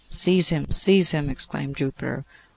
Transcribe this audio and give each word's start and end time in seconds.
'Seize 0.09 0.49
him, 0.49 0.65
seize 0.71 1.11
him!' 1.11 1.29
exclaimed 1.29 1.77
Jupiter. 1.77 2.25